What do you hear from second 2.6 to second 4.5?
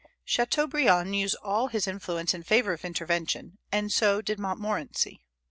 of intervention; and so did